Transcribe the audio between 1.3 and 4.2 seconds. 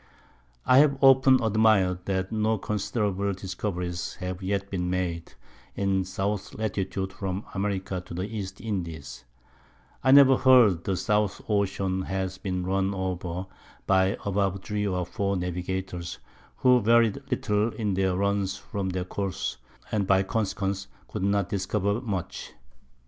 admir'd that no considerable Discoveries